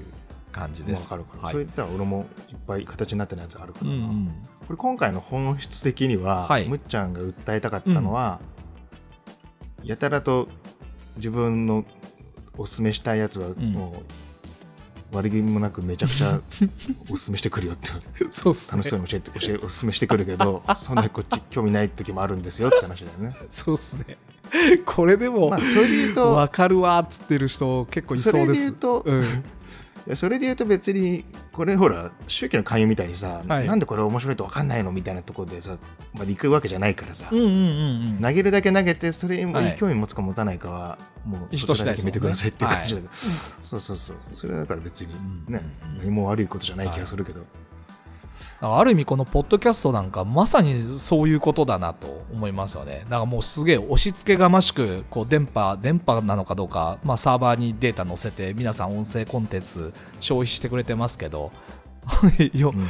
[0.52, 1.12] 感じです。
[1.12, 1.52] わかるから、はい。
[1.52, 3.86] それでは俺もいっぱい形になってないやつあるから。
[3.86, 4.32] な、うんうん。
[4.66, 6.68] これ今回の本質的には、はい。
[6.68, 8.40] むっちゃんが訴えたかったのは、
[9.84, 10.48] やたらと
[11.16, 11.84] 自分の
[12.56, 14.02] おすすめしたいやつはんも
[15.12, 16.40] う悪気もなくめちゃくちゃ
[17.10, 17.90] おすすめしてくるよって
[18.30, 23.36] そうっすね楽しそうに教えて教えおすすめしてくるけど そんなにこっち興味ない時もあるんですよって話だよね。
[23.50, 24.16] そうっすね。
[24.84, 28.52] これでも、まあそれで言うとわかるわっつってる人結構いそれそうで。
[28.52, 29.22] です言うと、うん、
[30.12, 33.66] それで言うと別にこれほら宗教の勧誘みたいにさ、はい。
[33.66, 35.78] なんでこれ面白いと分かんないのみたいなところでさ
[36.12, 38.18] まで行くわけじゃないからさ、うんうんうんうん。
[38.20, 39.64] 投げるだけ投げてそれはい。
[39.64, 45.62] に興味持つか持たないかはもうそちらで決めてくださいっていう感じだけど、そうそうそうそれはだから別にんね、
[45.94, 45.98] うん。
[45.98, 47.46] 何も悪いことじゃない気がするけど、
[48.72, 53.00] ある意味このポッドキャストなんかまさにそういうことだなと思いますよね。
[53.04, 61.52] だからもうすげえ押し付けがましくこう電波電波なのかどうか、まあ、サーバーにデータ載せて皆さん音声コンテンツ消費してくれてますけど
[62.52, 62.86] ようん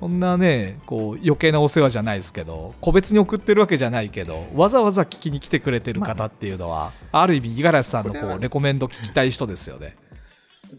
[0.00, 9.96] こんなねこう余計なお世話じゃないですけど個別に送ってるわけじゃないけどわざわざ聞きに来てくれてる方っていうのは、あ、る意味五十嵐さんのこうレコメンド聞きたい人ですよね。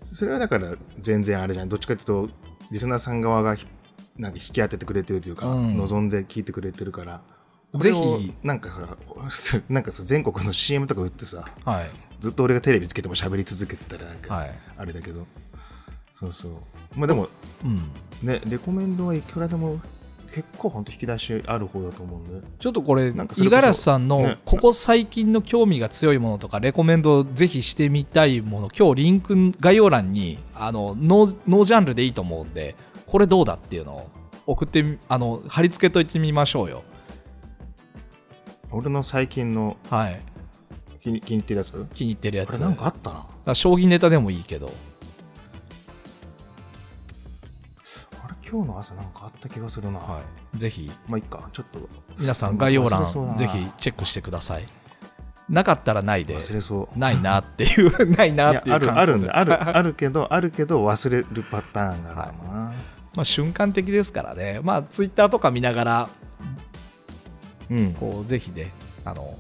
[0.04, 2.30] それはだから全然あれじゃんどっちかっていうと
[2.72, 3.66] リスナーさん側がひ
[4.20, 5.78] なんか引き当ててくれてるというか、うん。
[5.78, 7.22] 望んで聞いてくれてるから。
[7.76, 8.34] ぜひ。
[8.44, 8.70] なんか
[9.30, 11.90] さ なんかさ全国の CM とか打ってさはい。
[12.20, 14.60] ずっと俺がテレビつけても喋り続けてたらなんか、はい。
[14.78, 15.26] あれだけど。
[16.14, 16.52] そうそう。
[16.96, 17.30] まあでも
[17.64, 17.78] うん、
[18.28, 19.80] ねレコメンドはいくらでも
[20.34, 22.48] 結構本当引き出しある方だと思うんで。
[22.60, 24.38] ちょっとこれ五十嵐さんのね。
[24.44, 32.76] ここ最近の興味が強いものとかレコメンドぜひしてみたいもの今日リンク概要欄にあのノージャンルでいいと思うんで
[33.10, 34.10] これどうだっていうのを
[34.46, 36.84] 送ってみあの貼り付けといてみましょうよ。
[38.72, 40.22] 俺の最近のはい。
[41.02, 41.88] 気に気に入ってるやつ？
[41.94, 42.56] 気に入ってるやつ。
[42.56, 43.56] あれなんかあったな。
[43.56, 44.72] 将棋ネタでもいいけど。
[48.22, 50.22] あれ今日の朝なんかあった気がするな、は
[50.54, 50.58] い。
[50.58, 50.92] ぜひ。
[51.08, 51.50] まあいいか。
[51.52, 51.80] ちょっと。
[52.20, 54.66] 皆さん概要欄ぜひチェックしてください。
[55.50, 56.36] なかったらないで。
[56.36, 57.00] 忘れそう。
[57.00, 59.38] ないなっていう ないないっていうやある感想あるんだ。
[59.38, 62.49] あるあるけどあるけど忘れるパターンがあるかもな、
[63.20, 64.62] まあ、瞬間的ですからね。
[64.64, 66.10] まあツイッターとか見ながら
[67.70, 67.94] うん。
[67.96, 68.72] こうぜひね
[69.04, 69.36] あの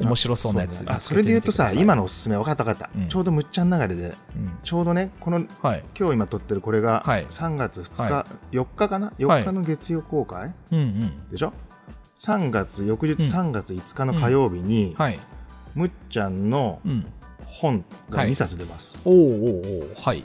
[0.00, 3.08] 面白そうなやつあそれで言うとさ今のおすすめ分かった分かった、うん。
[3.08, 4.58] ちょうどむっちゃん流れでうん。
[4.64, 5.84] ちょうどねこのはい。
[5.96, 7.26] 今日今撮ってるこれがはい。
[7.26, 11.28] 3月2日、は4日かな？4日の月曜公開、うんうん。
[11.30, 11.52] でしょ
[12.16, 13.18] ？3月翌日うん。
[13.18, 15.20] 3月5日の火曜日に、はい。
[15.76, 17.06] むっちゃんのうん。
[17.44, 18.30] 本がはい。
[18.30, 18.98] 2冊出ます。
[19.04, 20.24] おおおうおうはい。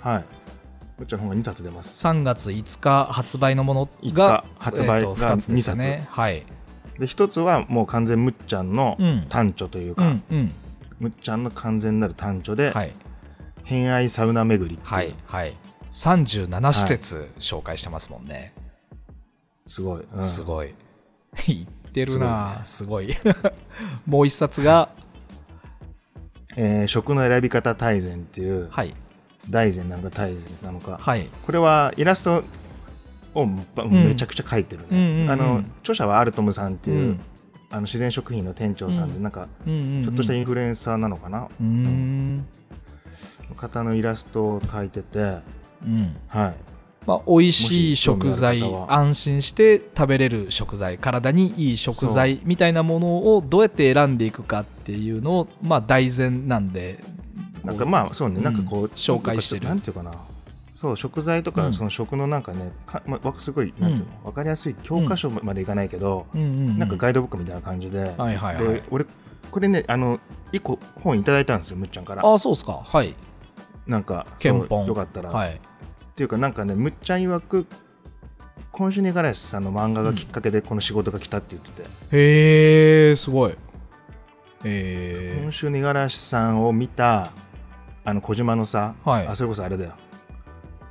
[0.00, 0.24] はい、
[1.00, 2.06] むっちの本が2冊出ます。
[2.06, 6.06] 3月5日発売のもの5が日発売が2つですね。
[6.10, 6.44] はい。
[6.98, 9.26] で1つはもう完全むっちゃんのうん。
[9.30, 10.52] 短著といううか、んうん。
[10.98, 12.92] むっちゃんの完全なる短著で、はい。
[13.64, 15.56] 偏愛サウナ巡りっていう、はいはい。
[15.90, 18.52] 37施設紹介してますもんね、
[19.64, 20.24] すごい、うん。
[20.24, 20.74] すごい。
[21.48, 22.60] 言ってるな。
[22.66, 23.16] すごい。
[24.04, 24.90] もう一冊が
[26.58, 28.94] えー食の選び方大全っていう、はい
[29.48, 31.26] 大全なのか大全なのか、はい。
[31.44, 32.44] これはイラスト
[33.34, 37.20] をばめちゃくちゃ描いてるね、あの著者はアルトムさんっていう、うん。
[37.72, 39.22] あの自然食品の店長さんで、うん。
[39.22, 42.46] なんかちょっとしたインフルエンサーなのかな、うーん。
[43.56, 45.38] 方のイラストを描いてて、
[45.84, 46.16] うん。
[46.26, 46.54] はい、
[47.06, 57.02] まあ、美味しい食も材安心して食べれる食材体にいい食材みたいなものをどうやって選んでいくかっていうのを、まあ、大前なんで
[57.64, 58.42] なんかまあそうね、うん。
[58.44, 59.68] なんかこう紹介してる。
[59.68, 60.12] なんていうかな。
[60.74, 61.56] そう食材とうん。
[61.56, 68.58] かその食のなんかね、かまあ、すごいなんていうの、わかりやすい教科書までいかないけど、なんかガイドブックみたいな感じで、はいはいはい。
[68.58, 69.04] で俺
[69.50, 70.20] これねあの
[70.52, 72.26] 一個本いただいたんですよむっちゃんから。
[72.26, 72.82] あそうですか？
[72.84, 73.14] はい。
[73.86, 75.54] なんか憲法よかったら、はい。
[75.54, 75.58] っ
[76.14, 77.66] ていうかなんかねむっちゃん曰く
[78.72, 83.54] 今週にガラスさんの漫画がきっかけでこの仕事が来たって言ってて、へえすごい。
[84.64, 87.32] え今週にガラスさんを見た
[88.10, 89.26] あの小島のさ、はい。
[89.26, 89.92] あそれこそあれだよ。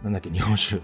[0.01, 0.81] なんだっけ日本酒。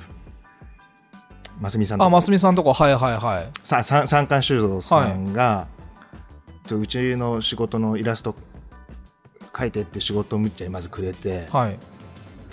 [1.60, 2.10] ますみさんとか。
[2.10, 2.74] ますみさんとこ。
[2.74, 3.50] はいはいはい。
[3.64, 5.68] ささ三冠修造さんが、
[6.68, 8.36] ちょうちの仕事のイラスト
[9.54, 11.80] 描いてっていう仕事をむっちゃんにまずくれて、はい。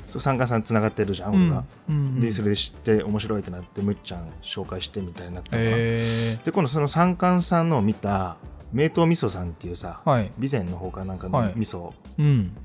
[0.04, 1.64] そう三冠さんつながってるじゃん、うん俺が。
[1.88, 2.20] うんうん。
[2.20, 6.00] でそれで知って面白いってなってむっちゃん紹介してみたいになったで
[6.52, 8.36] 今度その三冠さんのを見た
[8.72, 10.30] 名東味噌さんっていうさ、ーはい。
[10.40, 11.48] 備前の方かなんかはい。
[11.48, 12.56] の味噌、うん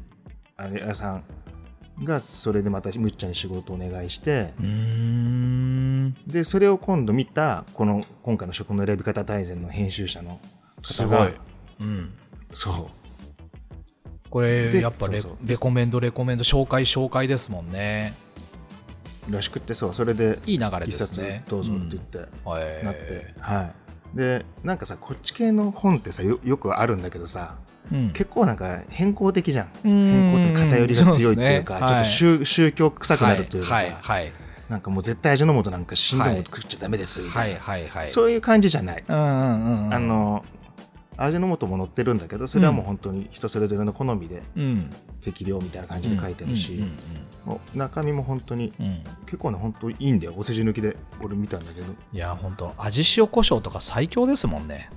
[0.57, 1.23] あれ屋さん
[2.03, 4.53] がそれでまたむっちゃんに仕事をお願いして
[6.27, 10.39] でそれを今度見たこの今回の食の選び方大全の編集者の
[10.83, 11.17] すごい。
[11.17, 11.31] 方が、
[11.81, 12.13] うん、
[12.53, 14.29] そう。
[14.29, 18.13] これでやっぱレレコメンドレコメンド紹介紹介ですもんね。
[19.29, 19.93] らしくってそう。
[19.93, 22.85] それでいい流れで一冊どうぞって言ってうん。
[22.85, 24.17] なって、はい。
[24.17, 27.57] でなんかさこっち系の本ってさよよくあるんだけどさ
[27.91, 28.09] うん。
[28.11, 29.71] 結構なんか偏向的じゃん。
[29.85, 30.11] うん。
[30.11, 31.87] 偏向的偏りが強いっていうかね。
[31.87, 34.31] ちょっと宗,、宗教臭くなるというかさ、はいはい
[34.69, 39.93] なんかもう絶対味の素なんか死んでも食っちゃダメですみたはいいな、はいはいそういう感じじゃない、うんうんうんうん。
[39.93, 40.43] あの
[41.15, 44.89] 味の素も載ってるんだけどそれはもう本当に人それぞれの好みでうん。
[45.21, 46.83] 適量みたいな感じで書いてるし、
[47.73, 48.71] 中身も本当に
[49.25, 50.33] 結構ね本当いいんだよ。
[50.37, 51.87] お世辞抜きで俺見たんだけど。
[52.13, 54.89] いや本当味塩コショウとか最強ですもんね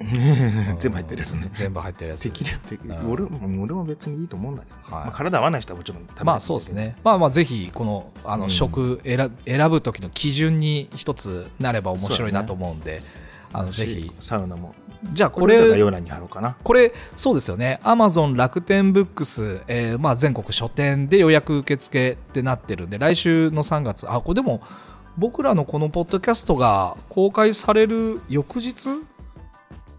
[0.78, 1.48] 全部入ってるやつね。
[1.52, 2.22] 全部入ってるやつ。
[2.22, 3.10] 適量適量うん。
[3.10, 5.04] 俺も俺も別にいいと思うんだけど、はい。
[5.06, 6.96] まあ、体合わない人はもちろん食べまあそうですね。
[7.04, 8.50] まあまあぜひこのあのうん。
[8.50, 13.02] 食選選ぶ時の基準に一つなれば面白いなと思うんで、
[13.52, 14.10] あのぜひ。
[14.18, 14.74] サウナも。
[15.12, 15.56] じゃあここれ
[16.62, 17.80] これそうですよね。
[17.82, 24.10] アマゾン楽天ブックス、えーまあ、全国書店で予約受付ってなってるんで来週の3月。
[24.10, 24.60] あこれでも
[25.16, 28.90] 僕らのこのポッドキャストが公開される翌日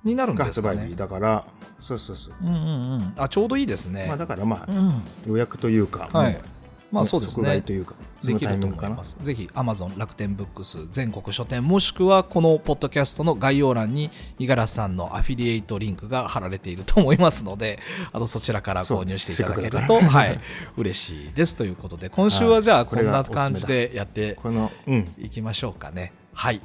[0.04, 0.76] になるんがですかね。
[0.76, 1.46] 発売日だから。
[1.80, 3.14] そうそうそう、うんうんうん。
[3.18, 5.02] あちょうどいいですね、まあだからまあうん。
[5.28, 6.40] 予約というか、はい。
[6.92, 9.18] まあそうです即買いねというかできると思います。
[9.22, 17.80] ぜひ Amazon 楽天ブックス全国書店もしくはこのポッドキャストの概要欄に五十嵐さんのアフィリエイトリンクが貼られていると思いますので
[18.12, 20.40] あのそちらから購入していただけると、はい、
[20.78, 24.38] 嬉しいですということで今週はじゃあこんな感じでやって
[25.18, 26.14] いきましょうかね。
[26.34, 26.62] はい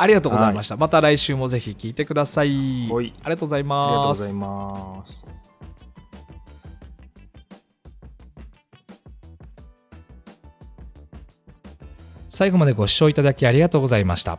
[0.00, 0.78] ありがとうございました。
[0.78, 2.88] また来週もぜひ聞いてください。
[2.90, 4.34] はいありがとうございありがとうますござい。
[4.34, 5.26] ます
[12.28, 14.38] 最後までご視聴いただきありがとうございました。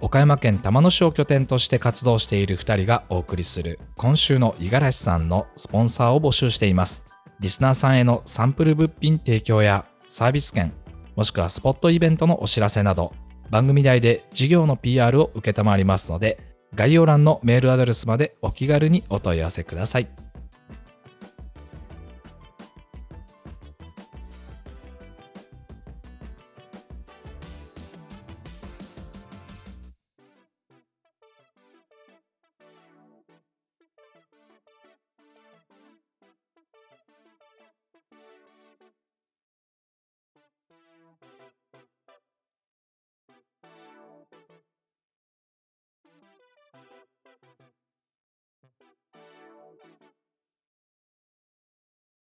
[0.00, 7.04] 岡山県玉野市を拠点として活動している2人がお送りする今週の五十嵐さんのスポンサーを募集しています。
[7.38, 10.72] リスナーさんへのサンプル物品提供やサービス券、
[11.14, 13.12] もしくはスポットイベントのお知らせなど、
[13.50, 16.38] 番組内で事業の PR を承りますので、
[16.74, 20.23] 概要欄のメールアドレスまでお気軽にお問い合わせください。